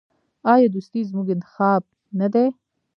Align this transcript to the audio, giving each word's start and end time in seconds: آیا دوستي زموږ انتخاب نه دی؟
آیا 0.53 0.67
دوستي 0.75 0.99
زموږ 1.09 1.27
انتخاب 1.35 1.81
نه 2.19 2.27
دی؟ 2.33 2.45